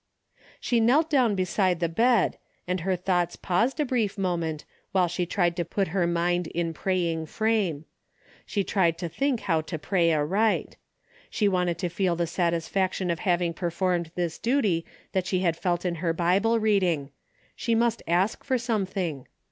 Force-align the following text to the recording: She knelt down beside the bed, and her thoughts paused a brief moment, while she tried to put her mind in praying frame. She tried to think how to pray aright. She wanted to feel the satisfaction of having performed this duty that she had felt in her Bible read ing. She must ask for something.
She 0.59 0.79
knelt 0.79 1.11
down 1.11 1.35
beside 1.35 1.79
the 1.79 1.87
bed, 1.87 2.39
and 2.67 2.79
her 2.79 2.95
thoughts 2.95 3.35
paused 3.35 3.79
a 3.79 3.85
brief 3.85 4.17
moment, 4.17 4.65
while 4.93 5.07
she 5.07 5.27
tried 5.27 5.55
to 5.57 5.63
put 5.63 5.89
her 5.89 6.07
mind 6.07 6.47
in 6.47 6.73
praying 6.73 7.27
frame. 7.27 7.85
She 8.43 8.63
tried 8.63 8.97
to 8.97 9.09
think 9.09 9.41
how 9.41 9.61
to 9.61 9.77
pray 9.77 10.11
aright. 10.11 10.75
She 11.29 11.47
wanted 11.47 11.77
to 11.77 11.87
feel 11.89 12.15
the 12.15 12.25
satisfaction 12.25 13.11
of 13.11 13.19
having 13.19 13.53
performed 13.53 14.09
this 14.15 14.39
duty 14.39 14.87
that 15.11 15.27
she 15.27 15.41
had 15.41 15.55
felt 15.55 15.85
in 15.85 15.93
her 16.01 16.13
Bible 16.13 16.59
read 16.59 16.81
ing. 16.81 17.11
She 17.55 17.75
must 17.75 18.01
ask 18.07 18.43
for 18.43 18.57
something. 18.57 19.27